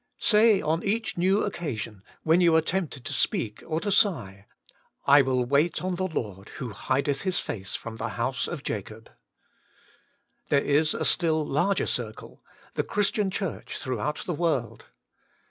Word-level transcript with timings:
Say 0.17 0.63
on 0.63 0.81
each 0.83 1.15
new 1.15 1.43
occasion, 1.43 2.01
when 2.23 2.41
you 2.41 2.55
are 2.55 2.61
tempted 2.61 3.05
to 3.05 3.13
speak 3.13 3.61
or 3.67 3.79
to 3.81 3.91
sigh: 3.91 4.47
*I 5.05 5.21
will 5.21 5.45
wait 5.45 5.83
on 5.83 5.93
the 5.93 6.07
Lord, 6.07 6.47
ffho 6.57 6.71
hideth 6.73 7.21
His 7.21 7.39
face 7.39 7.75
from 7.75 7.97
the 7.97 8.09
house 8.17 8.47
of 8.47 8.63
Jacob.* 8.63 9.11
There 10.49 10.59
is 10.63 10.95
a 10.95 11.05
still 11.05 11.45
larger 11.45 11.85
circle— 11.85 12.43
the 12.73 12.83
Christian 12.83 13.29
Church 13.29 13.77
throughout 13.77 14.25
the 14.25 14.33
world. 14.33 14.87